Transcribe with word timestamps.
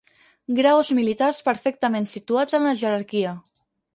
Graus 0.59 0.87
militars 0.99 1.41
perfectament 1.49 2.09
situats 2.13 2.59
en 2.61 2.65
la 2.71 2.75
jerarquia. 2.83 3.37